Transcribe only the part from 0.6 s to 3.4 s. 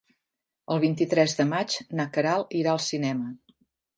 El vint-i-tres de maig na Queralt irà al cinema.